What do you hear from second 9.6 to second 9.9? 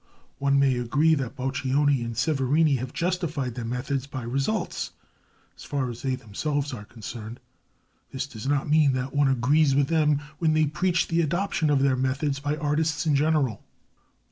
with